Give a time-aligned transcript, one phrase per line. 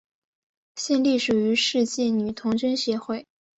[0.77, 3.27] 现隶属于世界女童军协会。